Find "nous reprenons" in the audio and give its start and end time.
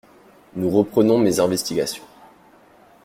0.55-1.19